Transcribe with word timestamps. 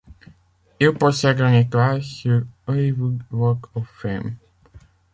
Il 0.79 0.93
possède 0.93 1.41
un 1.41 1.53
étoile 1.53 2.01
sur 2.01 2.41
Hollywood 2.65 3.19
Walk 3.31 3.65
of 3.75 3.87
Fame. 4.01 4.33